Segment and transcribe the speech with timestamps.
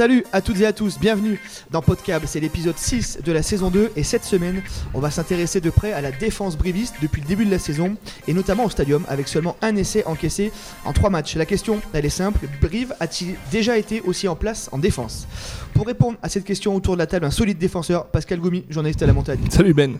[0.00, 1.38] Salut à toutes et à tous, bienvenue
[1.70, 4.62] dans Podcab, c'est l'épisode 6 de la saison 2 et cette semaine
[4.94, 7.98] on va s'intéresser de près à la défense briviste depuis le début de la saison
[8.26, 10.52] et notamment au stadium avec seulement un essai encaissé
[10.86, 11.36] en 3 matchs.
[11.36, 15.26] La question elle est simple, Brive a-t-il déjà été aussi en place en défense?
[15.74, 19.02] Pour répondre à cette question autour de la table, un solide défenseur, Pascal Goumi, journaliste
[19.02, 19.40] à la montagne.
[19.50, 19.98] Salut Ben.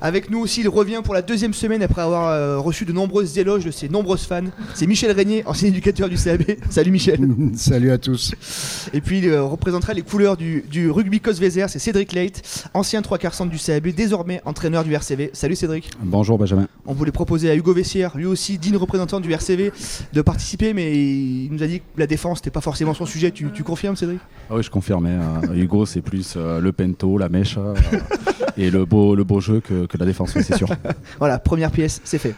[0.00, 3.38] Avec nous aussi, il revient pour la deuxième semaine après avoir euh, reçu de nombreuses
[3.38, 4.44] éloges de ses nombreuses fans.
[4.74, 6.42] C'est Michel Régnier, ancien éducateur du CAB.
[6.70, 7.20] Salut Michel.
[7.54, 8.34] Salut à tous.
[8.92, 12.42] Et puis euh, représentera les couleurs du, du rugby Cosvezer, c'est Cédric Leight,
[12.74, 15.30] ancien trois quarts centre du CAB, désormais entraîneur du RCV.
[15.32, 15.90] Salut Cédric.
[16.02, 16.68] Bonjour Benjamin.
[16.86, 19.72] On voulait proposer à Hugo Vessière, lui aussi digne représentant du RCV,
[20.12, 23.30] de participer, mais il nous a dit que la défense n'était pas forcément son sujet.
[23.30, 24.20] Tu, tu confirmes Cédric?
[24.50, 25.06] Ah oui, je confirme.
[25.06, 25.40] hein.
[25.50, 27.74] Euh, Hugo, c'est plus euh, le pento, la mèche euh,
[28.56, 30.68] et le beau, le beau jeu que, que la défense, oui, c'est sûr.
[31.18, 32.34] Voilà, première pièce, c'est fait.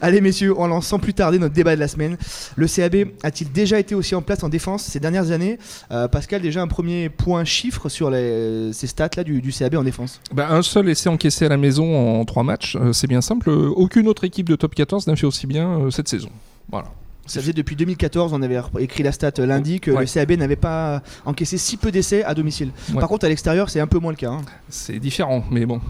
[0.00, 2.16] Allez messieurs, on lance sans plus tarder notre débat de la semaine.
[2.56, 5.58] Le CAB a-t-il déjà été aussi en place en défense ces dernières années?
[5.90, 9.84] Euh, Pascal, déjà un premier point chiffre sur les, ces stats-là du, du CAB en
[9.84, 10.20] défense.
[10.32, 13.50] Bah, un seul essai encaissé à la maison en trois matchs, euh, c'est bien simple.
[13.50, 16.28] Euh, Aucune autre équipe de top 14 n'a fait aussi bien euh, cette saison.
[16.70, 16.88] Voilà.
[17.26, 20.00] Ça faisait depuis 2014, on avait écrit la stat euh, lundi, que Ouais.
[20.02, 22.70] le CAB n'avait pas encaissé si peu d'essais à domicile.
[22.92, 23.00] Ouais.
[23.00, 24.30] Par contre, à l'extérieur, c'est un peu moins le cas.
[24.30, 24.42] hein.
[24.68, 25.80] C'est différent, mais bon.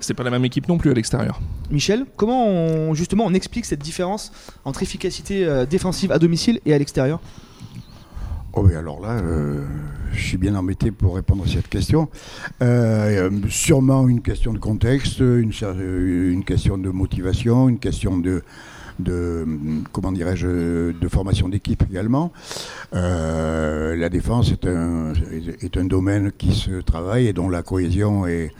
[0.00, 1.40] C'est pas la même équipe non plus à l'extérieur.
[1.70, 4.32] Michel, comment on, justement on explique cette différence
[4.64, 7.20] entre efficacité euh, défensive à domicile et à l'extérieur?
[8.52, 9.64] Oh oui, alors là, euh,
[10.12, 12.08] je suis bien embêté pour répondre à cette question.
[12.62, 18.42] Euh, sûrement une question de contexte, une question de motivation, une question de,
[18.98, 19.46] de
[19.92, 22.32] comment dirais-je, de formation d'équipe également.
[22.94, 25.12] Euh, la défense est un,
[25.60, 28.52] est un domaine qui se travaille et dont la cohésion est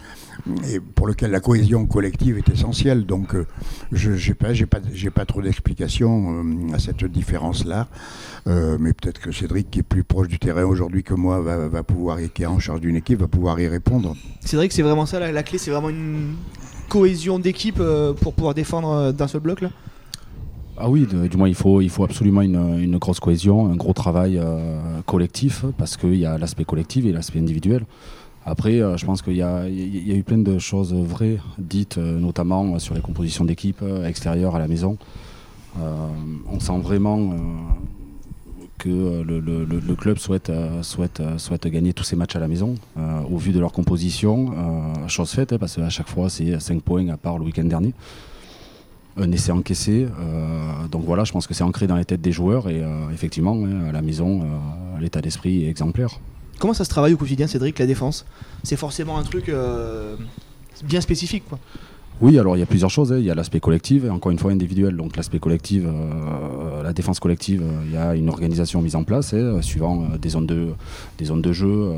[0.72, 3.05] et pour lequel la cohésion collective est essentielle.
[3.05, 3.47] Donc, euh,
[3.92, 4.81] je n'ai pas, pas,
[5.14, 7.89] pas trop d'explications euh, à cette différence-là.
[8.47, 11.82] Mais peut-être que Cédric, qui est plus proche du terrain aujourd'hui que moi, va, va
[11.82, 14.16] pouvoir, et qui est en charge d'une équipe, va pouvoir y répondre.
[14.43, 16.37] Que c'est vraiment ça la, la clé, c'est vraiment une
[16.88, 17.81] cohésion d'équipe
[18.22, 19.71] pour pouvoir défendre d'un seul bloc là?
[20.83, 24.39] Ah oui, du moins, il faut, il faut absolument une, grosse cohésion, un gros travail
[24.39, 27.85] euh, collectif, parce qu'il y a l'aspect collectif et l'aspect individuel.
[28.47, 32.19] Après, euh, je pense qu'il y, y a eu plein de choses vraies dites, euh,
[32.19, 34.97] notamment sur les compositions d'équipe extérieures à la maison.
[35.77, 37.35] On sent vraiment
[38.79, 40.51] que le, club souhaite,
[40.83, 42.75] souhaite, souhaite gagner tous ses matchs à la maison,
[43.31, 44.53] au vu de leur composition.
[45.07, 47.95] chose faite, hein, parce qu'à chaque fois, c'est 5 points à part le week-end dernier
[49.16, 50.06] un essai encaissé.
[50.21, 53.10] euh, donc voilà, je pense que c'est ancré dans les têtes des joueurs et euh,
[53.12, 56.21] effectivement, hein, à la maison, euh, l'état d'esprit est exemplaire.
[56.59, 58.26] Comment ça se travaille au quotidien, Cédric, la défense?
[58.62, 59.50] C'est forcément un truc
[60.84, 61.59] bien spécifique quoi.
[62.20, 63.12] Oui, alors il y a plusieurs choses.
[63.15, 63.19] hein.
[63.19, 64.94] Il y a l'aspect collectif et encore une fois individuel.
[64.94, 69.32] Donc l'aspect collectif, euh, la défense collective, il y a une organisation mise en place
[69.32, 70.69] hein, suivant euh, des, zones de,
[71.16, 71.66] des zones de jeu.
[71.69, 71.94] euh,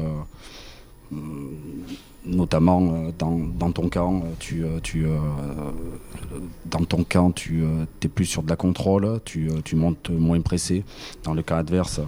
[2.24, 5.18] notamment euh, dans, dans ton camp, euh, tu, euh, tu, euh,
[6.66, 7.64] dans ton camp, tu
[8.02, 10.84] es plus sur de la contrôle, tu, euh, tu montes moins pressé.
[11.24, 12.00] Dans le cas adverse,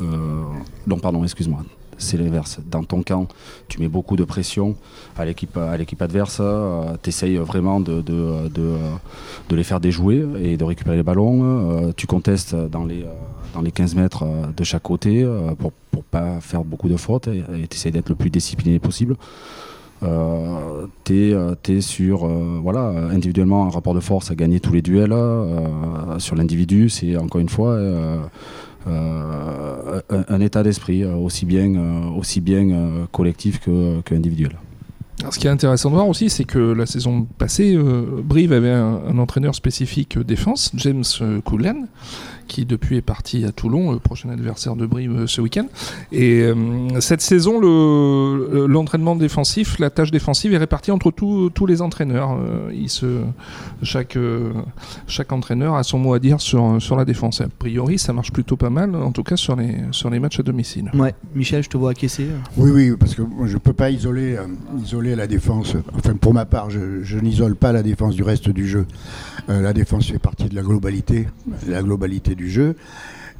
[0.00, 0.42] euh,
[0.86, 1.64] non pardon, excuse-moi,
[2.04, 2.58] c'est l'inverse.
[2.70, 3.26] Dans ton camp,
[3.68, 4.76] tu mets beaucoup de pression
[5.16, 6.40] à l'équipe à l'équipe adverse,
[7.02, 8.76] tu essayes vraiment de, de, de,
[9.48, 11.40] de les faire déjouer et de récupérer les ballons.
[11.44, 13.12] Euh, tu contestes dans les, euh,
[13.54, 16.96] dans les 15 mètres euh, de chaque côté euh, pour ne pas faire beaucoup de
[16.96, 19.16] fautes et tu essayes d'être le plus discipliné possible.
[20.02, 24.82] Euh, tu es, sur euh, voilà, individuellement un rapport de force à gagner tous les
[24.82, 25.12] duels.
[25.12, 28.18] euh, sur l'individu, c'est encore une fois euh, euh,
[28.86, 34.14] un, un état d'esprit euh, aussi bien, euh, aussi bien euh, collectif que, que.
[35.20, 38.52] Alors, ce qui est intéressant de voir aussi, c'est que la saison passée, euh, Brive
[38.52, 41.86] avait un, entraîneur spécifique euh, défense, James euh, Cullen,
[42.46, 45.66] qui depuis est parti à Toulon, le prochain adversaire de Brive euh, ce week-end.
[46.12, 46.54] Et euh,
[47.00, 51.82] cette saison, le- le- l'entraînement défensif, la tâche défensive est répartie entre tous tous les
[51.82, 52.32] entraîneurs.
[52.38, 53.22] Euh, il se,
[53.82, 54.52] chaque, euh,
[55.06, 57.40] chaque entraîneur a son mot à dire sur, sur la défense.
[57.40, 60.40] A priori, ça marche plutôt pas mal, en tout cas sur les, sur les matchs
[60.40, 60.90] à domicile.
[60.94, 62.26] Ouais, Michel, je te vois acquiescer.
[62.56, 64.46] Oui, oui, parce que moi, je ne peux pas isoler, euh,
[64.82, 65.74] isoler la défense.
[65.96, 68.86] Enfin, pour ma part, je, je n'isole pas la défense du reste du jeu.
[69.48, 71.26] Euh, la défense fait partie de la globalité,
[71.68, 72.76] la globalité du jeu.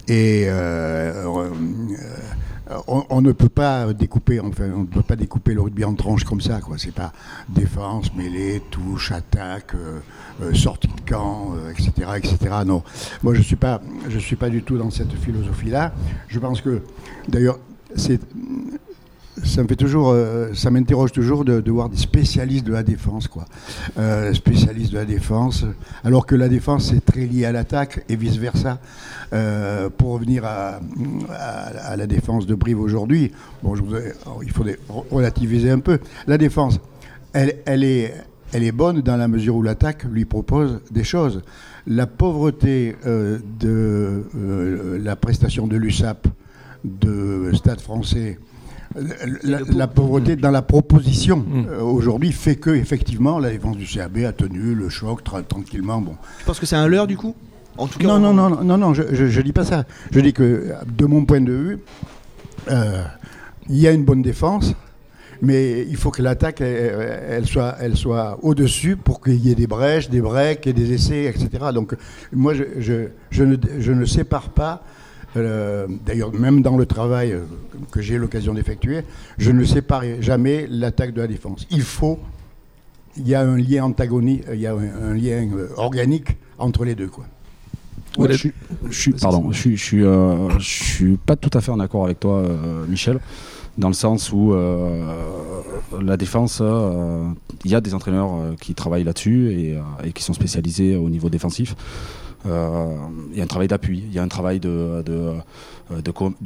[0.06, 5.62] Et euh, euh, on, ne peut pas découper, enfin, on ne peut pas découper le
[5.62, 6.60] rugby en tranches comme ça.
[6.60, 6.76] Quoi.
[6.78, 7.12] C'est pas
[7.48, 12.36] défense, mêlée, touche, attaque, euh, sortie de camp, etc., etc.
[12.66, 12.82] Non,
[13.22, 15.94] moi je suis pas, je suis pas du tout dans cette philosophie-là.
[16.28, 16.82] Je pense que,
[17.28, 17.58] d'ailleurs,
[17.96, 18.20] c'est
[19.44, 23.28] ça me fait toujours, euh, ça m'interroge toujours de, voir des spécialistes de la défense,
[23.28, 23.44] quoi.
[23.98, 25.64] Euh, spécialistes de la défense,
[26.02, 28.78] alors que la défense c'est très lié à l'attaque et vice versa.
[29.98, 30.80] pour revenir à,
[31.96, 33.32] la défense de Brive aujourd'hui,
[33.62, 33.74] bon,
[34.42, 34.64] il faut
[35.10, 35.98] relativiser un peu.
[36.26, 36.80] La défense,
[37.32, 41.42] elle est bonne dans la mesure où l'attaque lui propose des choses.
[41.86, 44.24] La pauvreté de
[45.02, 46.28] la prestation de l'USAP
[46.84, 48.38] de Stade français,
[48.96, 51.66] la, pauvreté dans la proposition mm.
[51.68, 56.00] euh, aujourd'hui fait que effectivement la défense du CAB a tenu le choc tranquillement.
[56.00, 56.16] Bon.
[56.40, 57.34] Je pense que c'est un leurre du coup?
[57.76, 59.84] En tout cas, non, non, non, non, non, je, je, dis pas ça.
[60.12, 61.78] Je dis que, de mon point de vue,
[62.70, 63.02] euh,
[63.68, 64.74] il y a une bonne défense,
[65.42, 69.66] mais il faut que l'attaque elle, soit, elle soit au-dessus pour qu'il y ait des
[69.66, 71.48] brèches, des breaks et des essais, etc.
[71.74, 71.96] Donc,
[72.32, 74.84] moi, je, je, je ne, je ne sépare pas
[75.40, 77.40] euh, d'ailleurs même dans le travail euh,
[77.90, 79.02] que j'ai l'occasion d'effectuer,
[79.38, 81.66] je ne sépare jamais l'attaque de la défense.
[81.70, 82.18] Il faut,
[83.16, 86.94] il y a un lien antagonique, il y a un, lien euh, organique entre les
[86.94, 87.08] deux.
[87.08, 87.24] Quoi.
[88.28, 88.50] je,
[88.90, 92.44] suis, pardon, je, je, suis, je suis pas tout à fait en accord avec toi,
[92.88, 93.18] Michel,
[93.76, 94.54] dans le sens où
[96.00, 96.62] la défense,
[97.64, 101.28] il y a des entraîneurs qui travaillent là-dessus et, et, qui sont spécialisés au niveau
[101.28, 101.74] défensif.
[102.46, 102.94] Euh,
[103.32, 104.92] il y a un travail d'appui, il y a un travail de,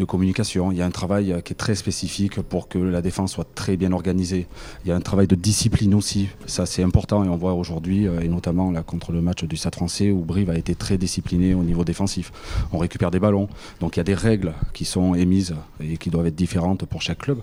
[0.06, 3.46] communication, il y a un travail qui est très spécifique pour que la défense soit
[3.54, 4.46] très bien organisée.
[4.84, 8.06] Il y a un travail de discipline aussi, ça c'est important et on voit aujourd'hui,
[8.06, 10.98] euh, et notamment là, contre le match du Stade français où Brive a été très
[10.98, 12.32] discipliné au niveau défensif.
[12.72, 13.48] On récupère des ballons,
[13.80, 17.02] donc il y a des règles qui sont émises et qui doivent être différentes pour
[17.02, 17.38] chaque club.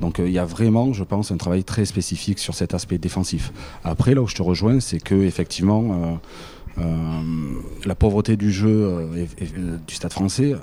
[0.00, 2.98] Donc euh, il y a vraiment, je pense, un travail très spécifique sur cet aspect
[2.98, 3.52] défensif.
[3.84, 6.18] Après, là où je te rejoins, c'est que effectivement,
[6.76, 9.26] la pauvreté du jeu euh,
[9.86, 10.54] du Stade français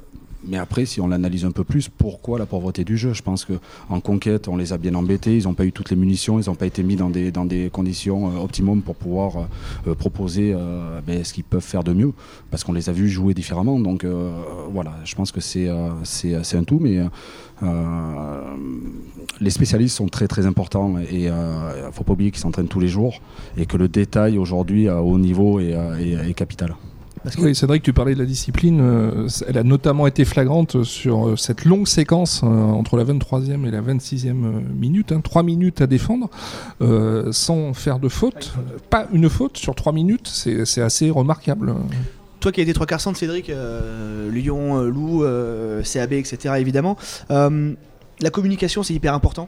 [0.48, 3.14] mais après, si on l'analyse un peu plus, pourquoi la pauvreté du jeu?
[3.14, 5.96] Je pense qu'en conquête, on les a bien embêtés, ils n'ont pas eu toutes les
[5.96, 9.48] munitions, ils n'ont pas été mis dans des, dans des conditions euh, optimum pour pouvoir
[9.98, 10.56] proposer
[11.06, 12.14] ben, ce qu'ils peuvent faire de mieux,
[12.52, 13.80] parce qu'on les a vus jouer différemment.
[13.80, 14.06] Donc
[14.72, 17.00] voilà, je pense que c'est un tout, mais
[17.64, 18.56] euh,
[19.40, 22.68] les spécialistes sont très très importants et il euh, ne faut pas oublier qu'ils s'entraînent
[22.68, 23.22] tous les jours
[23.58, 26.76] et que le détail aujourd'hui à haut niveau est, capital.
[27.24, 27.42] Parce que...
[27.42, 28.80] Oui, Cédric, tu parlais de la discipline.
[28.82, 33.82] Euh, elle a notamment été flagrante sur cette longue séquence entre la 23e et la
[33.82, 34.34] 26e
[34.74, 35.12] minute.
[35.12, 36.30] Hein, 3 minutes à défendre
[37.32, 38.54] sans faire de faute.
[38.90, 41.74] Pas une faute sur 3 minutes, c'est assez remarquable.
[42.44, 46.56] Toi qui as été trois quarts centre, Cédric, euh, Lyon, euh, Loup, euh, CAB, etc.
[46.58, 46.98] évidemment.
[47.30, 49.48] la communication, c'est hyper important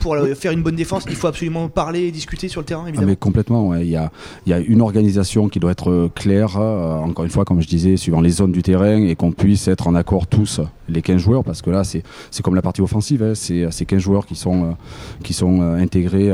[0.00, 3.06] pour faire une bonne défense, il faut absolument parler et discuter sur le terrain, évidemment.
[3.06, 4.10] Ah, mais complètement, il, y a,
[4.46, 7.96] il y, a, une organisation qui doit être claire, encore une fois, comme je disais,
[7.96, 11.44] suivant les zones du terrain et qu'on puisse être en accord tous, les 15 joueurs,
[11.44, 12.02] parce que là, c'est
[12.42, 14.76] comme la partie offensive, hein, c'est 15 joueurs qui sont,
[15.22, 16.30] qui sont intégrés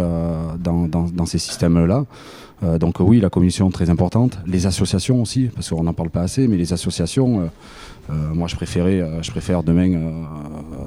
[0.59, 2.05] dans, dans, dans, ces systèmes-là.
[2.63, 4.39] Euh, donc oui, la commission très importante.
[4.47, 7.45] Les associations aussi, parce qu'on n'en parle pas assez, mais les associations, euh,
[8.11, 10.25] euh, moi je préférais, je préfère demain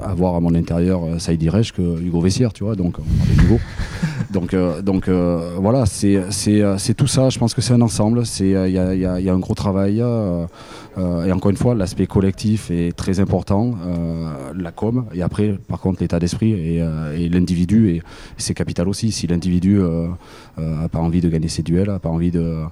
[0.04, 3.60] avoir à mon intérieur Saïd Irej que Hugo Vessière, tu vois, donc on.
[4.32, 8.68] Donc donc voilà, c'est tout ça, je pense que c'est un ensemble, il y a,
[8.68, 10.00] y, y a, un gros travail.
[10.00, 13.76] et encore une fois, l'aspect collectif est très important,
[14.56, 16.78] la com, et après, par contre, l'état d'esprit et,
[17.16, 18.04] et l'individu, et,
[18.38, 19.12] c'est capital aussi.
[19.12, 19.80] Si l'individu
[20.58, 22.64] n'a pas envie de gagner ses duels, n'a pas envie de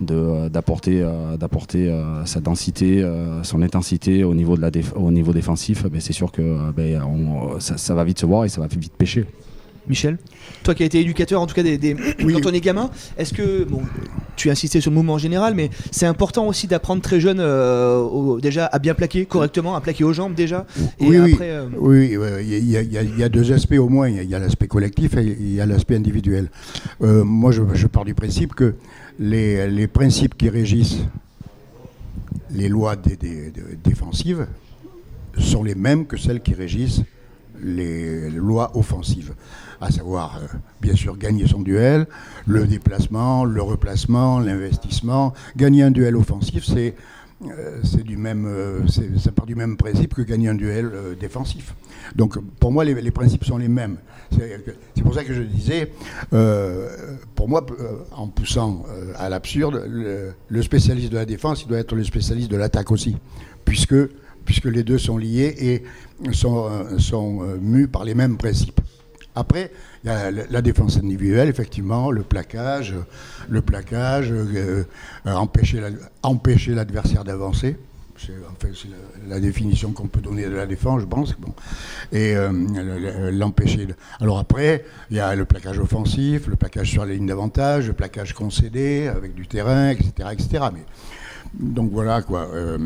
[0.00, 5.32] d'apporter euh, d'apporter euh, sa densité, euh, son intensité au niveau de la au niveau
[5.32, 7.00] défensif, ben, c'est sûr que ben,
[7.60, 9.26] ça, va vite se voir et ça va vite pêcher.
[9.88, 10.18] Michel,
[10.62, 11.94] toi qui as été éducateur en tout cas des, des...
[11.94, 13.82] quand on est gamin, est-ce que bon,
[14.36, 17.38] tu as insisté sur le mouvement en général, mais c'est important aussi d'apprendre très jeune
[18.40, 20.66] déjà à bien plaquer correctement, à plaquer aux jambes déjà.
[21.00, 21.36] oui,
[21.78, 24.08] oui, il y, a deux aspects au moins.
[24.08, 26.50] Il y a, l'aspect collectif et il y a l'aspect individuel.
[27.00, 28.74] moi, je, je, pars du principe que
[29.18, 31.00] les, principes qui régissent
[32.50, 32.96] les lois
[33.84, 34.46] défensives
[35.38, 37.02] sont les mêmes que celles qui régissent
[37.64, 39.34] les lois offensives,
[39.80, 40.46] à savoir, euh,
[40.80, 42.06] bien sûr, gagner son duel,
[42.46, 45.32] le déplacement, le replacement, l'investissement.
[45.56, 46.94] Gagner un duel offensif, c'est
[47.46, 48.86] euh, du même, euh,
[49.18, 51.74] ça part du même principe que gagner un duel défensif.
[52.14, 53.96] Donc pour moi, les, principes sont les mêmes.
[54.30, 55.90] C'est pour ça que je disais,
[57.34, 57.64] pour moi,
[58.12, 58.84] en poussant
[59.16, 63.16] à l'absurde, le, spécialiste de la défense, il doit être le spécialiste de l'attaque aussi,
[63.64, 63.94] puisque,
[64.44, 68.80] puisque les deux sont liés et sont, sont mus par les mêmes principes.
[69.36, 69.72] Après,
[70.04, 72.94] il y a la, défense individuelle, effectivement, le plaquage,
[73.48, 74.84] le plaquage, euh,
[75.26, 75.34] euh,
[76.22, 77.76] empêcher l'adversaire d'avancer.
[78.16, 81.34] C'est enfin, c'est la, la définition qu'on peut donner de la défense, je pense.
[81.36, 81.52] Bon.
[82.12, 83.88] Et euh, le- le- l'empêcher.
[84.20, 87.92] Alors après, il y a le plaquage offensif, le plaquage sur les lignes d'avantage, le
[87.92, 90.28] plaquage concédé avec du terrain, etc.
[90.30, 90.64] etc.
[90.72, 90.84] Mais,
[91.52, 92.48] donc voilà quoi.
[92.54, 92.78] Euh,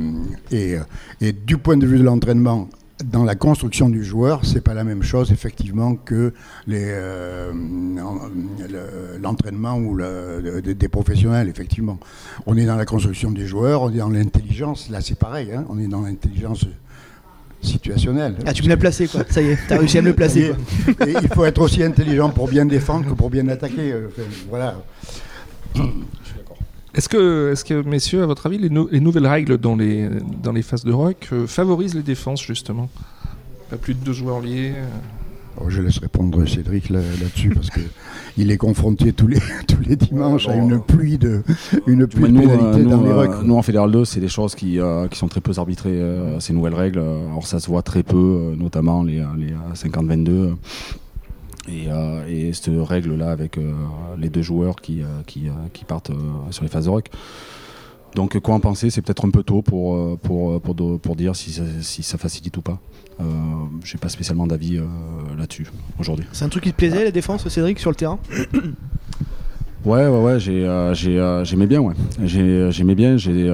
[0.50, 0.80] et, euh,
[1.20, 2.68] et du point de vue de l'entraînement,
[3.04, 6.32] dans la construction du joueur, c'est pas la même chose effectivement que
[6.68, 7.52] euh,
[8.02, 8.18] en-
[8.68, 11.98] le- l'entraînement ou le- des professionnels effectivement.
[12.46, 14.90] On est dans la construction des joueurs, on est dans l'intelligence.
[14.90, 15.52] Là, c'est pareil.
[15.52, 16.66] hein, on est dans l'intelligence
[17.62, 18.36] situationnelle.
[18.46, 20.52] Ah, tu me l'as placé quoi, ça y est, t'as réussi à me le placer
[20.96, 21.06] quoi.
[21.06, 23.94] Et il faut être aussi intelligent pour bien défendre que pour bien attaquer.
[24.08, 24.74] enfin, voilà.
[26.98, 30.08] Est-ce que, est que, messieurs, à votre avis, les, nou- les nouvelles règles dans les,
[30.42, 32.88] dans les phases de rock euh, favorisent les défenses, justement?
[33.70, 34.84] Pas plus de deux joueurs liés euh,
[35.58, 37.78] Alors, je laisse répondre Cédric là- là-dessus parce que
[38.36, 39.38] il est confronté tous les
[39.68, 41.44] tous les dimanches à une pluie de
[41.86, 43.42] une pluie de pénalités euh, nous, dans les rucks.
[43.44, 46.40] nous, en Fédéral 2, c'est des choses qui, euh, qui sont très peu arbitrées, euh,
[46.40, 46.98] ces nouvelles règles.
[46.98, 50.54] Alors ça se voit très peu, notamment les, les euh, 50-22.
[51.68, 53.72] Euh, Et, euh, et cette règle-là avec euh,
[54.18, 56.10] les deux joueurs qui, euh, qui, qui partent
[56.50, 57.08] sur les phases de rock.
[58.14, 58.90] Donc quoi en penser?
[58.90, 62.62] C'est peut-être un peu tôt pour, pour, pour, dire si ça, si ça facilite ou
[62.62, 62.80] pas.
[63.20, 63.24] Euh,
[63.84, 64.80] J'ai pas spécialement d'avis
[65.36, 65.66] là-dessus
[65.98, 66.26] aujourd'hui.
[66.32, 68.18] C'est un truc qui te plaisait la défense, Cédric, sur le terrain?
[69.84, 71.94] Ouais, ouais, ouais, j'ai, j'ai, j'aimais bien, ouais.
[72.24, 73.44] J'ai, j'aimais bien, j'ai,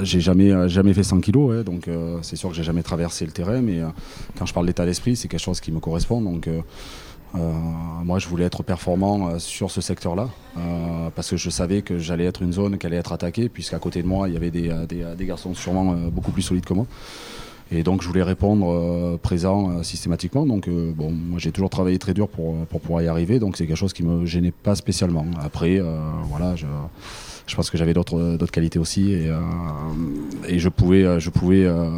[0.00, 2.82] j'ai jamais, euh, jamais fait 100 kilos, ouais, donc euh, c'est sûr que j'ai jamais
[2.82, 3.86] traversé le terrain, mais euh,
[4.38, 6.60] quand je parle d'état d'esprit, c'est quelque chose qui me correspond, donc euh,
[7.34, 7.38] euh,
[8.04, 10.28] moi je voulais être performant sur ce secteur-là,
[11.14, 14.02] parce que je savais que j'allais être une zone qui allait être attaquée, puisqu'à côté
[14.02, 16.86] de moi il y avait des, des, des garçons sûrement beaucoup plus solides que moi.
[17.72, 20.46] Et donc je voulais répondre euh, présent euh, systématiquement.
[20.46, 23.38] Donc euh, bon, moi j'ai toujours travaillé très dur pour, pour pouvoir y arriver.
[23.38, 25.26] Donc c'est quelque chose qui me gênait pas spécialement.
[25.42, 25.80] Après,
[26.24, 26.66] voilà, je,
[27.46, 29.38] je pense que j'avais d'autres d'autres qualités aussi et, euh,
[30.48, 31.88] et je pouvais euh, je pouvais euh,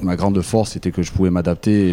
[0.00, 1.92] ma grande force c'était que je pouvais m'adapter et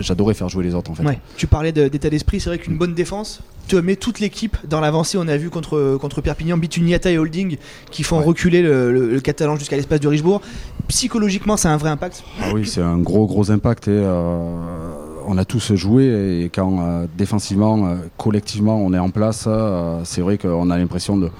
[0.00, 1.04] j'adorais faire jouer les autres en fait.
[1.04, 1.18] Ouais.
[1.36, 4.80] Tu parlais de- d'état d'esprit, c'est vrai qu'une bonne défense te met toute l'équipe dans
[4.80, 5.18] l'avancée.
[5.18, 7.56] On a vu contre, contre Perpignan, Bituniata et Holding
[7.90, 8.24] qui font Ouais.
[8.24, 10.40] reculer le, le- le Catalan jusqu'à l'espace de Richebourg.
[10.88, 12.22] Psychologiquement, c'est un vrai impact?
[12.42, 13.88] Ah oui, c'est un gros gros impact.
[13.88, 14.56] Et, euh,
[15.26, 20.00] on a tous joué et quand euh, défensivement, euh, collectivement, on est en place, euh,
[20.04, 21.30] c'est vrai qu'on a l'impression de,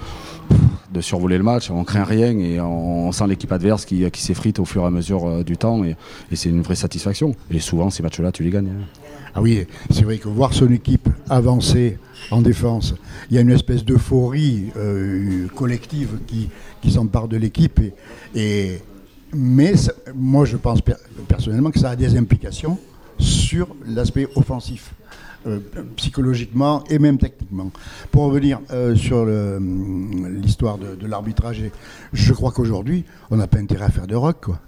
[0.92, 1.70] de survoler le match.
[1.70, 5.26] On craint rien et on, sent l'équipe adverse qui, s'effrite au fur et à mesure
[5.26, 5.96] euh, du temps et,
[6.34, 7.34] c'est une vraie satisfaction.
[7.50, 8.68] Et souvent, ces matchs-là, tu les gagnes.
[8.68, 8.86] hein.
[9.34, 11.98] Ah oui, c'est vrai que voir son équipe avancer
[12.30, 12.94] en défense,
[13.30, 16.50] il y a une espèce d'euphorie euh, collective qui,
[16.82, 17.80] qui s'empare de l'équipe.
[18.34, 19.72] Mais
[20.14, 20.94] moi, je pense per-
[21.28, 22.78] personnellement que ça a des implications
[23.22, 24.92] sur l'aspect offensif.
[25.46, 25.58] euh,
[25.96, 27.70] psychologiquement et même techniquement.
[28.10, 31.62] Pour revenir euh, sur hum, l'histoire de, l'arbitrage,
[32.12, 34.44] je crois qu'aujourd'hui, on n'a pas intérêt à faire de rock.
[34.44, 34.60] Quoi.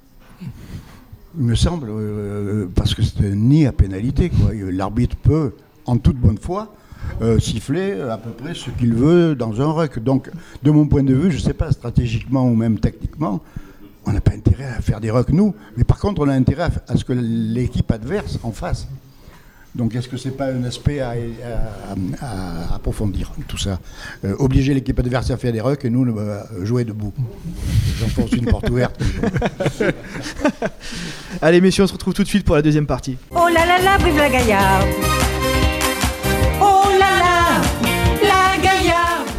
[1.39, 4.31] Il me semble, euh, parce que c'est ni à pénalité.
[4.31, 4.53] quoi.
[4.53, 5.53] L'arbitre peut,
[5.87, 6.75] en toute bonne foi,
[7.21, 9.99] euh, siffler à peu près ce qu'il veut dans un ruck.
[9.99, 10.31] Donc,
[10.63, 13.41] de mon point de vue, je ne sais pas, stratégiquement ou même techniquement,
[14.07, 15.55] on n'a pas intérêt à faire des rucks, nous.
[15.77, 18.87] Mais par contre, on a intérêt à, ce que l'équipe adverse en fasse.
[19.75, 21.15] Donc, est-ce que c'est pas un aspect à, à-
[22.25, 23.81] à- à approfondir, tout ça?
[24.25, 27.13] Euh, Obliger l'équipe adverse à faire des rucks et nous, euh, jouer debout.
[27.99, 29.03] J'enfonce une porte ouverte.
[31.43, 33.17] Allez, messieurs, on se retrouve tout de suite pour la deuxième partie.
[33.33, 34.87] Oh là là là, vive la gaillarde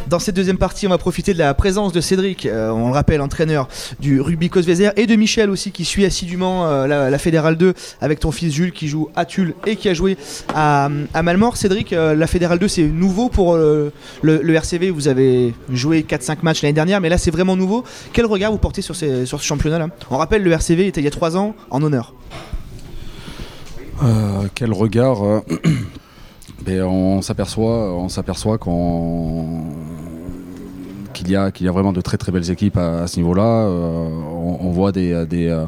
[0.08, 2.94] Dans cette deuxième partie, on va profiter de la présence de Cédric, euh, on le
[2.94, 3.68] rappelle, entraîneur
[4.00, 8.20] du rugby Cosvezer, et de Michel aussi, qui suit assidûment euh, la, Fédérale 2 avec
[8.20, 10.16] ton fils Jules, qui joue à Tulle et qui a joué
[10.54, 11.58] à, à Malmort.
[11.58, 13.92] Cédric, euh, la Fédérale 2, c'est nouveau pour le,
[14.24, 14.92] RCV.
[14.92, 17.84] Vous avez joué 4-5 matchs l'année dernière, mais là, c'est vraiment nouveau.
[18.14, 19.88] Quel regard vous portez sur, ce championnat-là?
[20.12, 22.14] On rappelle, le RCV était il y a 3 ans en honneur.
[24.54, 25.42] Quel regard
[26.68, 29.64] On s'aperçoit, on s'aperçoit qu'on
[31.16, 33.44] qu'il y a y a vraiment de très très belles équipes à, ce niveau-là.
[33.44, 34.08] Euh,
[34.68, 35.66] on, voit des des, euh,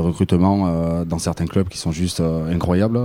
[0.00, 2.98] recrutements euh, dans certains clubs qui sont juste incroyables.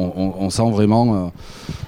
[0.00, 1.32] On, sent vraiment,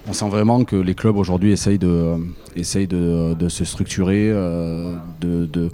[0.09, 2.17] on sent vraiment que les clubs aujourd'hui essayent de,
[2.57, 4.31] essayent de, de se structurer,
[5.21, 5.71] de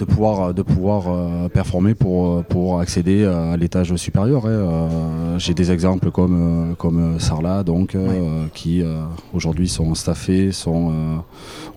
[0.00, 4.46] de pouvoir, de pouvoir euh, performer pour, pour accéder à l'étage supérieur.
[4.46, 4.48] hein.
[4.50, 9.02] Euh, J'ai des exemples comme, euh, comme Sarlat, donc, euh, qui euh,
[9.34, 11.16] aujourd'hui sont staffés, sont, euh,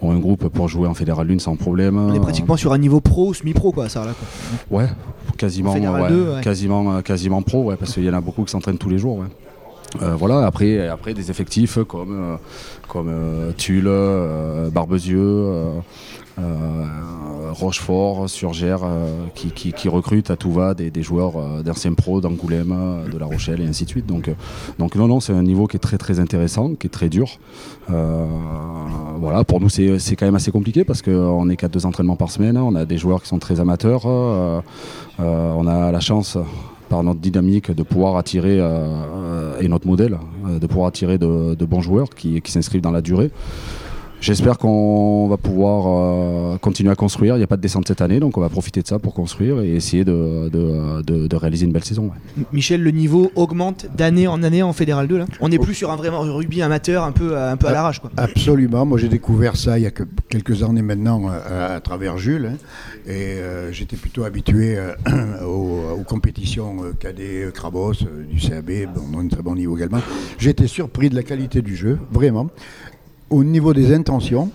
[0.02, 1.98] ont un groupe pour jouer en Fédéral 1 sans problème.
[1.98, 3.92] On est pratiquement sur un niveau pro ou semi-pro, quoi, là.
[3.92, 4.80] quoi.
[4.80, 4.88] Ouais,
[5.38, 6.42] quasiment, Fédéral ouais, 2, ouais.
[6.42, 8.98] quasiment, euh, quasiment pro, ouais, parce qu'il y en a beaucoup qui s'entraînent tous les
[9.00, 9.18] jours.
[9.18, 9.28] ouais.
[10.02, 12.36] Euh, voilà, après, après des effectifs comme, euh,
[12.88, 15.70] comme euh, Tulle, euh, Barbezieux, euh,
[16.40, 16.84] euh,
[17.54, 22.20] Rochefort, Surgère, euh, qui, qui, qui recrutent à tout va des, joueurs euh, d'anciens pros
[22.22, 22.76] d'Angoulême,
[23.12, 24.06] de La Rochelle et ainsi de suite.
[24.06, 24.34] Donc, euh,
[24.80, 27.40] donc non, non, c'est un niveau qui est très très intéressant, qui est très dur.
[27.88, 32.30] Voilà, pour nous c'est quand même assez compliqué parce qu'on est qu'à deux entraînements par
[32.30, 36.38] semaine, on a des joueurs qui sont très amateurs, on a la chance
[36.90, 38.58] par notre dynamique de pouvoir attirer,
[39.60, 40.18] et notre modèle,
[40.60, 43.32] de pouvoir attirer de, bons joueurs qui s'inscrivent dans la durée.
[44.24, 45.84] J'espère qu'on va pouvoir
[46.54, 47.36] euh, continuer à construire.
[47.36, 49.14] Il n'y a pas de descente cette année, donc on va profiter de ça pour
[49.14, 52.04] construire et essayer de, de- de- de réaliser une belle saison.
[52.06, 52.44] ouais.
[52.54, 55.26] Michel, le niveau augmente d'année en année en Fédéral 2 là?
[55.42, 58.00] On n'est plus sur un vraiment rugby amateur un peu, à- un peu à l'arrache
[58.00, 58.12] quoi.
[58.16, 58.86] Absolument.
[58.86, 62.52] Moi, j'ai découvert ça il y a que- quelques années maintenant euh, à, travers Jules.
[62.54, 62.58] hein.
[63.06, 64.94] et euh, j'étais plutôt habitué euh,
[65.46, 69.56] aux, aux compétitions cadets, euh, Crabos, euh, du CAB, bon, on a un très bon
[69.56, 70.00] niveau également.
[70.38, 72.48] J'ai été surpris de la qualité du jeu, vraiment.
[73.34, 74.52] Au niveau des intentions,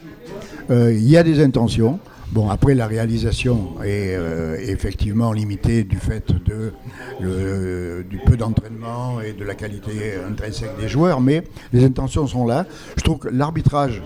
[0.71, 1.99] euh, il y a des intentions.
[2.31, 6.73] Bon, après, la réalisation est euh, effectivement limitée du fait de,
[7.21, 9.91] le- du peu d'entraînement et de la qualité
[10.31, 11.43] intrinsèque des joueurs, mais
[11.73, 12.67] les intentions sont là.
[12.97, 14.01] Je trouve que l'arbitrage,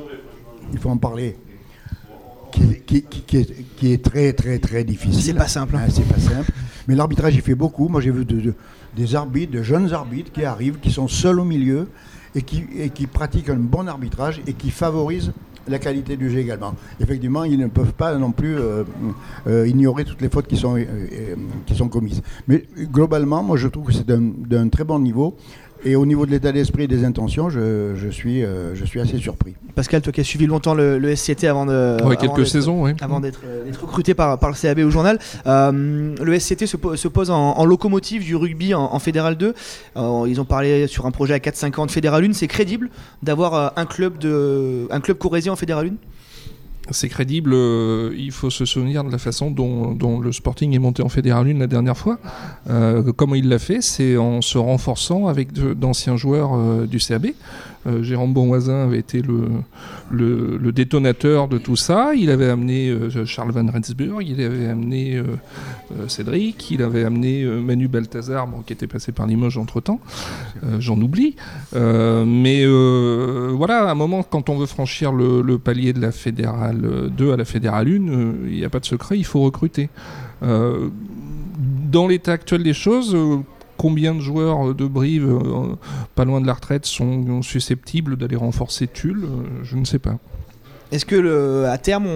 [0.73, 1.37] il faut en parler,
[2.53, 5.23] qui, est- qui- qui- qui est, qui est très très très difficile.
[5.23, 5.83] C'est pas simple, hein.
[5.87, 6.51] Hein, c'est pas simple.
[6.89, 7.89] Mais l'arbitrage, il fait beaucoup.
[7.89, 8.55] Moi, j'ai vu de- de-
[8.97, 11.89] des arbitres, de jeunes arbitres qui arrivent, qui sont seuls au milieu
[12.35, 15.33] et qui, et qui pratiquent un bon arbitrage et qui favorisent
[15.69, 16.75] la qualité du jeu également.
[17.01, 18.85] Effectivement, ils ne peuvent pas non plus euh,
[19.47, 21.37] euh, ignorer toutes les fautes qui sont, euh,
[21.67, 22.23] qui sont commises.
[22.49, 25.37] Mais globalement, moi, je trouve que c'est d'un très bon niveau.
[25.85, 29.01] Et au niveau de l'état d'esprit et des intentions, je, je suis, euh, je suis
[29.01, 29.55] assez surpris.
[29.75, 31.73] Pascal, toi qui as suivi longtemps le, le SCT avant de.
[31.97, 32.93] Ouais, avant quelques d'être- saisons, oui.
[33.01, 35.19] Avant d'être euh, d'être recruté par, par le CAB au journal.
[35.47, 39.37] Euh, le SCT se, po- se pose en, en locomotive du rugby en, en Fédéral
[39.37, 39.55] 2.
[39.97, 42.33] Euh, ils ont parlé sur un projet à 4-5 ans de Fédéral 1.
[42.35, 42.89] C'est crédible
[43.25, 45.91] d'avoir un club, de, un club corésien en Fédéral 1
[46.91, 51.03] C'est crédible, euh, il faut se souvenir de la façon dont, le Sporting est monté
[51.03, 52.19] en Fédéral 1 la dernière fois.
[52.69, 57.29] Euh, comment il l'a fait C'est en se renforçant avec d'anciens joueurs euh, du CAB.
[58.01, 62.13] Jérôme Bonvoisin avait été le, détonateur de tout ça.
[62.15, 65.21] Il avait amené Charles Van Rensburg, il avait amené
[66.07, 69.99] Cédric, il avait amené Manu Balthazar, qui était passé par Limoges entre-temps.
[70.79, 71.35] J'en oublie.
[71.75, 77.33] Mais voilà, à un moment, quand on veut franchir le palier de la Fédérale 2
[77.33, 79.91] à la Fédérale 1, euh, il n'y a pas de secret, il faut recruter.
[80.43, 80.89] Euh,
[81.91, 83.39] dans l'état actuel des choses, euh,
[83.77, 85.39] combien de joueurs de Brive,
[86.15, 89.27] pas loin de la retraite, sont susceptibles d'aller renforcer Tulle
[89.63, 90.19] Je ne sais pas.
[90.91, 92.07] Est-ce que à terme,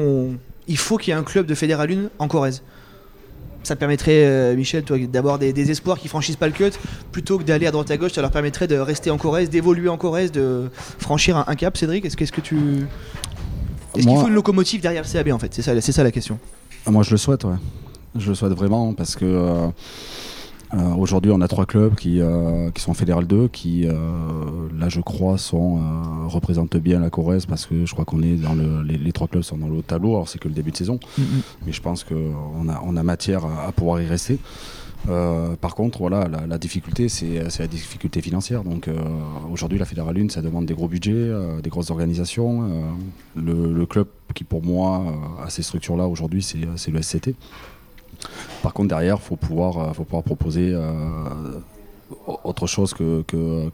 [0.68, 2.62] il faut qu'il y ait un club de Fédéral 1 en Corrèze?
[3.64, 6.70] Ça permettrait, Michel, d'avoir des, espoirs qui franchissent pas le cut,
[7.10, 9.88] plutôt que d'aller à droite à gauche, ça leur permettrait de rester en Corrèze, d'évoluer
[9.88, 12.04] en Corrèze, de franchir un, cap, Cédric?
[12.04, 12.56] Est-ce que tu.
[13.98, 15.52] Est-ce qu'il faut une locomotive derrière le CAB en fait?
[15.54, 16.38] C'est ça, c'est ça la question.
[16.86, 17.54] Ah, Moi, je le souhaite, ouais.
[18.16, 19.66] Je le souhaite vraiment parce que euh,
[20.74, 24.88] euh, aujourd'hui, on a trois clubs qui, euh, qui sont en Fédéral 2, qui, là,
[24.88, 25.80] je crois, sont,
[26.28, 29.28] représentent bien la Corrèze parce que je crois qu'on est dans le, les, les trois
[29.28, 30.10] clubs sont dans le tableau.
[30.14, 30.98] Alors, c'est que le début de saison,
[31.66, 34.38] mais je pense qu'on a, on a matière à, à pouvoir y rester.
[35.08, 38.64] Euh, par contre, voilà, la, difficulté, c'est la difficulté financière.
[38.64, 38.94] Donc euh,
[39.50, 42.68] aujourd'hui, la Fédérale 1, ça demande des gros budgets, euh, des grosses organisations.
[43.36, 45.04] Le, club qui, pour moi,
[45.44, 47.34] a ces structures-là aujourd'hui, c'est le SCT.
[48.62, 50.76] Par contre, derrière, il faut pouvoir, faut pouvoir proposer
[52.26, 53.24] autre chose que,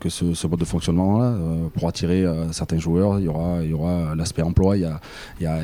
[0.09, 1.37] ce, mode de fonctionnement-là.
[1.75, 5.01] Pour attirer certains joueurs, il y aura, y aura l'aspect emploi, y a-
[5.41, 5.63] il y a-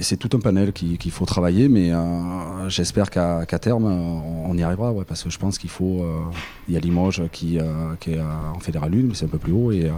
[0.00, 4.62] c'est tout un panel qui- qu'il faut travailler, mais euh, j'espère qu'à terme, on, y
[4.62, 6.02] arrivera, parce que je pense qu'il faut.
[6.02, 6.20] euh,
[6.68, 9.38] il y a Limoges qui, euh, qui est en Fédéral 1, mais c'est un peu
[9.38, 9.90] plus haut, et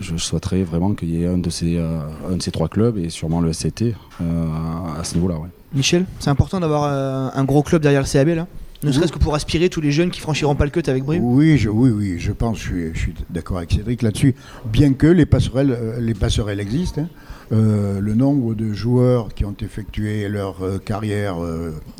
[0.00, 3.08] je souhaiterais vraiment qu'il y ait un de, ces, un de ces trois clubs, et
[3.10, 4.46] sûrement le euh,
[5.00, 5.36] à ce niveau-là.
[5.72, 6.84] Michel, c'est important d'avoir
[7.36, 8.46] un gros club derrière le CAB là?
[8.84, 11.22] Ne serait-ce que pour aspirer tous les jeunes qui franchiront pas le cut avec Brive
[11.24, 14.34] Oui, oui, oui, je pense, je suis, d'accord avec Cédric là-dessus.
[14.66, 17.08] Bien que les passerelles, euh, existent, hein.
[17.52, 21.36] Euh, le nombre de joueurs qui ont effectué leur euh, carrière,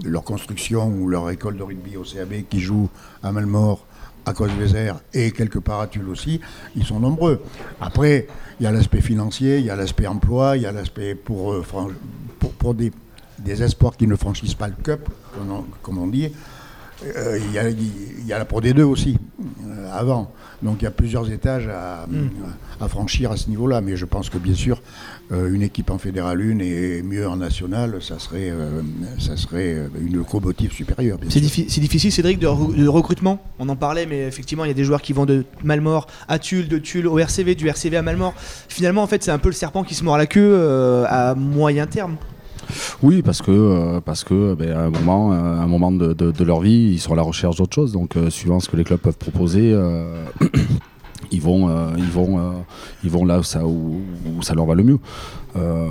[0.04, 2.90] leur construction ou leur école de rugby au CAB, qui jouent
[3.22, 3.86] à Malmort,
[4.26, 6.40] à Cosvezer et quelque part à Tulle aussi,
[6.76, 7.42] ils sont nombreux.
[7.80, 8.26] Après,
[8.60, 11.64] il y a l'aspect financier, il y a l'aspect emploi, il y a l'aspect pour,
[12.74, 12.92] des,
[13.62, 15.08] espoirs qui ne franchissent pas le cup,
[15.82, 16.30] comme on dit.
[17.16, 19.18] Euh, Il y, a, il y a la Pro D2 aussi.
[19.66, 20.32] Euh, avant.
[20.62, 22.28] Donc il y a plusieurs étages à, Mm.
[22.80, 23.80] à franchir à ce niveau-là.
[23.80, 24.80] Mais je pense que bien sûr,
[25.32, 28.52] euh, une équipe en Fédéral 1 et mieux en National, ça serait,
[29.18, 31.18] ça serait une locomotive supérieure.
[31.28, 33.40] C'est diffi- difficile, Cédric, de, re- de recrutement?
[33.58, 36.38] On en parlait, mais effectivement, il y a des joueurs qui vont de Malmort à
[36.38, 38.34] Tulle, de Tulle au RCV, du RCV à Malmort.
[38.68, 41.34] Finalement, en fait, c'est un peu le serpent qui se mord la queue euh, à
[41.34, 42.16] moyen terme.
[43.02, 46.44] Oui, parce que, euh, parce que ben, à un moment, euh, un moment de, de-
[46.44, 47.92] leur vie, ils sont à la recherche d'autre chose.
[47.92, 50.24] Donc, euh, suivant ce que les clubs peuvent proposer, euh,
[51.30, 52.52] ils, vont, euh, ils, vont, euh,
[53.02, 54.02] ils vont là où ça, où,
[54.42, 54.98] ça leur va le mieux.
[55.56, 55.88] Euh,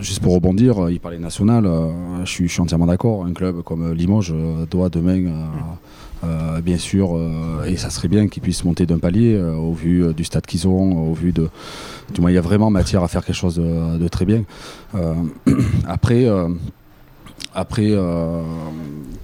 [0.00, 1.90] juste pour rebondir, euh, il parlait national, euh,
[2.24, 3.24] je, suis, entièrement d'accord.
[3.24, 5.22] Un club comme Limoges euh, doit demain,
[6.24, 9.72] euh, bien sûr, euh, et ça serait bien qu'ils puissent monter d'un palier euh, au
[9.72, 11.48] vu du stade qu'ils ont, au vu de.
[12.12, 14.44] Du moins, il y a vraiment matière à faire quelque chose de, de très bien.
[15.86, 16.26] Après,
[17.58, 18.42] après euh,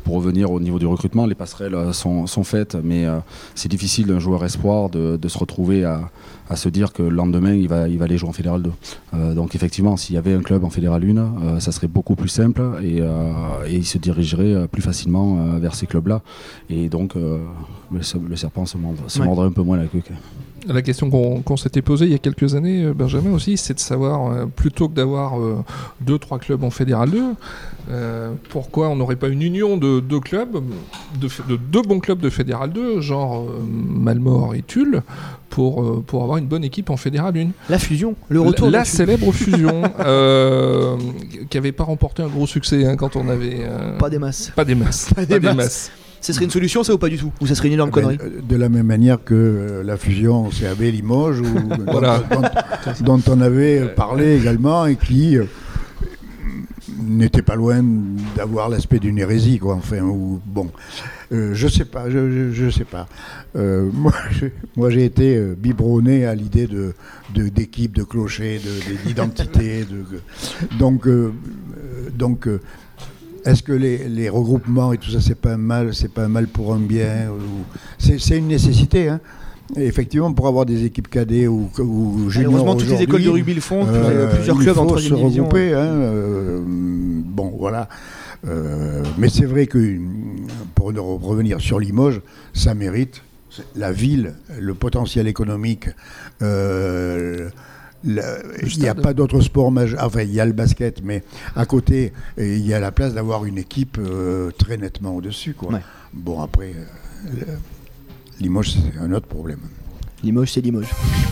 [0.05, 3.19] pour revenir au niveau du recrutement, les passerelles euh, sont, sont faites, mais euh,
[3.55, 6.11] c'est difficile d'un joueur espoir de, de se retrouver à,
[6.51, 8.73] à se dire que le lendemain, il va, il va aller jouer en Fédéral 2.
[9.15, 12.17] Euh, donc effectivement, s'il y avait un club en Fédéral 1, euh, ça serait beaucoup
[12.17, 16.21] plus simple et, et il se dirigerait plus facilement vers ces clubs-là.
[16.69, 17.39] Et donc, le,
[17.91, 19.27] le serpent se, mord- se Ouais.
[19.27, 20.03] mordrait un peu moins la queue.
[20.67, 23.81] La question qu'on s'était posée il y a quelques années, euh, Benjamin aussi, c'est de
[23.81, 25.63] savoir, euh, plutôt que d'avoir euh,
[26.01, 27.23] deux, trois clubs en Fédéral 2,
[27.91, 30.63] euh, pourquoi on n'aurait pas une union de deux clubs,
[31.21, 35.03] de, deux bons clubs de Fédéral 2, genre Malmort et Tulle,
[35.51, 37.49] pour, pour avoir une bonne équipe en Fédéral 1.
[37.69, 38.71] La fusion, le retour.
[38.71, 38.97] la fusion.
[38.97, 39.83] célèbre fusion,
[41.51, 43.69] qui n'avait pas remporté un gros succès hein, quand on avait...
[43.99, 44.51] Pas des masses.
[44.57, 45.13] pas des masses.
[45.15, 45.91] Pas des masses.
[46.25, 47.31] Ce serait une solution, ça ou pas du tout?
[47.43, 48.19] Ou ça serait une énorme Ben, connerie?
[48.23, 51.45] euh, de la même manière que euh, la fusion CAB Limoges, ou,
[51.87, 52.23] Voilà.
[53.03, 55.45] dont, dont on avait parlé également et qui euh,
[57.03, 57.85] n'était pas loin
[58.37, 59.75] d'avoir l'aspect d'une hérésie, quoi.
[59.75, 60.71] Enfin, ou bon,
[61.33, 63.07] Euh, je sais pas, je, je, je sais pas.
[63.57, 66.95] Euh, moi, je- moi, j'ai été euh, biberonné à l'idée de
[67.35, 69.85] de- d'équipe, de, clocher, de- de- d'identité.
[69.85, 70.05] de,
[70.79, 71.33] donc, euh,
[71.77, 72.49] euh, donc.
[73.47, 76.25] Euh, est-ce que les, les regroupements et tout ça, c'est pas un mal, c'est pas
[76.25, 77.65] un mal pour un bien ou-
[77.99, 79.09] C'est une nécessité.
[79.09, 79.21] Hein.
[79.77, 83.55] Effectivement, pour avoir des équipes cadets ou, ou juniors Malheureusement, toutes les écoles de rugby
[83.55, 85.73] le font, euh, plusieurs il clubs en faut troisième se regrouper.
[85.73, 87.89] hein, euh, bon, voilà.
[88.47, 89.97] Euh, mais c'est vrai que
[90.75, 90.89] pour
[91.23, 92.21] revenir sur Limoges,
[92.53, 93.23] ça mérite
[93.75, 95.87] la ville, le potentiel économique.
[98.05, 100.01] Il n'y a pas d'autre sport majeur.
[100.05, 101.23] Enfin, il y a le basket, mais
[101.57, 105.55] à côté, il y a la place d'avoir une équipe euh, très nettement au-dessus.
[105.55, 105.73] quoi.
[105.73, 105.81] Ouais.
[106.13, 106.73] Bon, après,
[107.27, 107.57] euh,
[108.41, 109.61] Limoges, c'est un autre problème.
[110.23, 110.89] Limoges, c'est Limoges.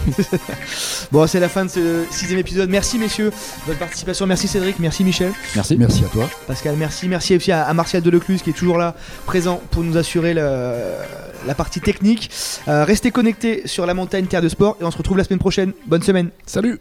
[1.13, 2.69] bon, c'est la fin de ce sixième épisode.
[2.69, 4.27] Merci, messieurs, de votre participation.
[4.27, 4.79] Merci, Cédric.
[4.79, 5.33] Merci, Michel.
[5.55, 5.77] Merci.
[5.79, 6.29] Merci à toi.
[6.47, 7.09] Pascal, merci.
[7.09, 10.93] Merci aussi à, à Martial Delecluse qui est toujours là, présent pour nous assurer le-
[11.47, 12.31] la partie technique.
[12.69, 15.39] Euh, restez connectés sur la montagne Terre de Sport et on se retrouve la semaine
[15.39, 15.73] prochaine.
[15.87, 16.31] Bonne semaine.
[16.47, 16.81] Salut